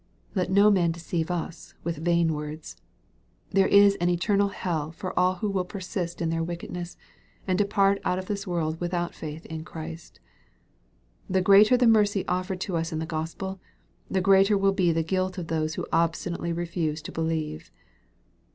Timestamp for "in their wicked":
6.23-6.71